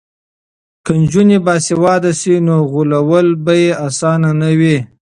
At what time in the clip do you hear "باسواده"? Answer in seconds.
1.45-2.11